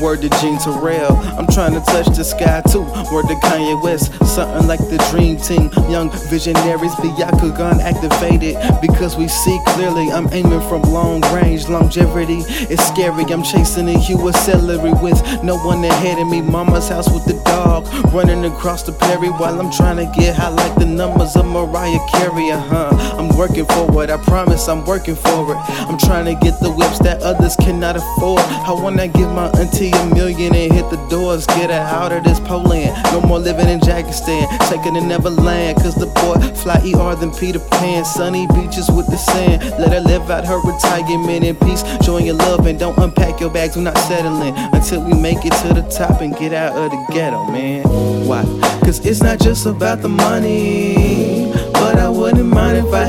[0.00, 1.16] Word to Gene Terrell.
[1.38, 2.82] I'm trying to touch the sky too.
[3.12, 4.12] Word to Kanye West.
[4.24, 5.70] Something like the Dream Team.
[5.90, 8.56] Young visionaries, Byakugan activated.
[8.80, 10.10] Because we see clearly.
[10.10, 11.68] I'm aiming from long range.
[11.68, 12.40] Longevity
[12.72, 13.24] is scary.
[13.24, 16.42] I'm chasing a hue of celery with no one ahead of me.
[16.42, 17.86] Mama's house with the dog.
[18.12, 21.98] Running across the Perry while I'm trying to get high like the numbers of Mariah
[22.12, 22.50] Carey.
[22.50, 22.95] Uh huh.
[23.18, 24.10] I'm working for it.
[24.10, 25.58] I promise I'm working for it.
[25.88, 28.40] I'm trying to get the whips that others cannot afford.
[28.40, 31.46] I wanna give my auntie a million and hit the doors.
[31.46, 32.94] Get her out of this Poland.
[33.12, 34.46] No more living in Jackistan.
[34.68, 35.76] Taking to Neverland.
[35.78, 38.04] Cause the boy fly ER than Peter Pan.
[38.04, 39.62] Sunny beaches with the sand.
[39.78, 41.84] Let her live out her retirement in peace.
[42.04, 43.76] Showing your love and don't unpack your bags.
[43.76, 47.14] We're not settling until we make it to the top and get out of the
[47.14, 47.84] ghetto, man.
[48.26, 48.42] Why?
[48.84, 51.05] Cause it's not just about the money.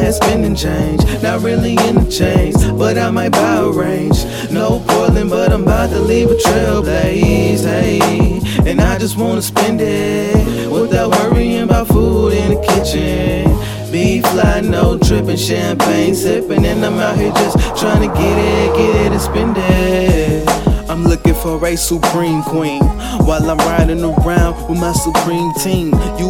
[0.07, 1.03] Had spending change.
[1.21, 4.23] Not really in the chains, but I might buy a range.
[4.49, 7.65] No Portland, but I'm about to leave a trailblaze.
[7.65, 13.51] Hey, and I just wanna spend it without worrying about food in the kitchen.
[13.91, 18.77] Be fly, no tripping, champagne sipping, and I'm out here just trying to get it,
[18.77, 20.47] get it, and spend it.
[20.89, 22.81] I'm looking for a supreme queen
[23.27, 25.91] while I'm riding around with my supreme team.
[26.17, 26.29] You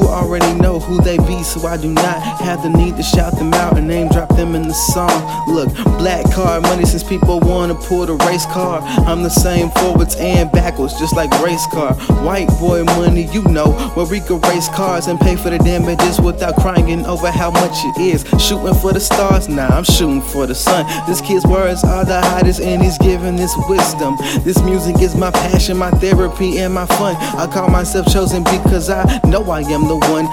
[0.88, 3.88] who they be, so I do not have the need to shout them out and
[3.88, 5.20] name drop them in the song.
[5.54, 8.82] Look, black card money since people wanna pull the race car.
[9.06, 11.94] I'm the same forwards and backwards, just like race car.
[12.24, 16.22] White boy money, you know, where we can race cars and pay for the damages
[16.22, 18.24] without crying over how much it is.
[18.42, 20.86] Shooting for the stars, nah, I'm shooting for the sun.
[21.06, 24.16] This kid's words are the hottest, and he's giving this wisdom.
[24.46, 27.16] This music is my passion, my therapy, and my fun.
[27.38, 30.28] I call myself chosen because I know I am the one.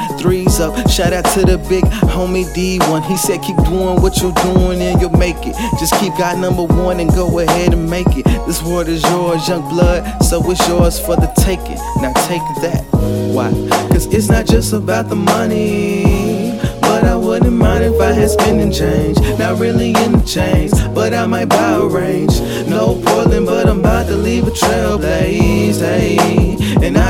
[0.44, 3.05] Threes up, shout out to the big homie D1.
[3.06, 5.55] He said, Keep doing what you're doing and you'll make it.
[5.78, 8.25] Just keep God number one and go ahead and make it.
[8.47, 11.78] This world is yours, young blood, so it's yours for the taking.
[12.03, 12.84] Now take that.
[13.32, 13.50] Why?
[13.88, 16.59] Cause it's not just about the money.
[16.81, 19.19] But I wouldn't mind if I had spending change.
[19.38, 22.38] Not really in the chains, but I might buy a range.
[22.69, 25.81] No Portland, but I'm about to leave a trailblaze.
[25.81, 26.53] Hey,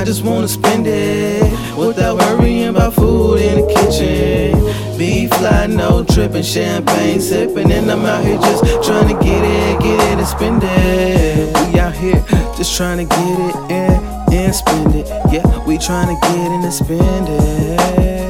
[0.04, 4.98] I just wanna spend it without worrying about food in the kitchen.
[4.98, 9.80] Be fly, no tripping, champagne sipping, and I'm out here just trying to get it,
[9.80, 11.72] get it, and spend it.
[11.72, 12.22] We out here
[12.54, 15.08] just trying to get it and, and spend it.
[15.32, 18.23] Yeah, we trying to get it and spend it.